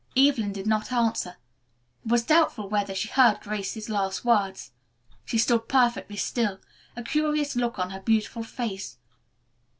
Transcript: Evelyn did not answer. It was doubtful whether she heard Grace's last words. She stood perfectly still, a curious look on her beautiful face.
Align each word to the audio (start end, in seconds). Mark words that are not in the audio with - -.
Evelyn 0.17 0.51
did 0.51 0.65
not 0.65 0.91
answer. 0.91 1.37
It 2.03 2.09
was 2.09 2.23
doubtful 2.23 2.67
whether 2.67 2.95
she 2.95 3.07
heard 3.09 3.39
Grace's 3.39 3.87
last 3.87 4.25
words. 4.25 4.71
She 5.25 5.37
stood 5.37 5.69
perfectly 5.69 6.17
still, 6.17 6.59
a 6.95 7.03
curious 7.03 7.55
look 7.55 7.77
on 7.77 7.91
her 7.91 7.99
beautiful 8.01 8.41
face. 8.41 8.97